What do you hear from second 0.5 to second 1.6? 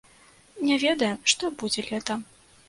Не ведаем, што